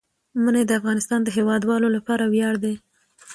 [0.43, 2.75] منی د افغانستان د هیوادوالو لپاره ویاړ دی.